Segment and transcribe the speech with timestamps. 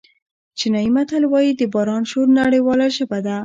[0.57, 3.35] چینایي متل وایي د باران شور نړیواله ژبه ده.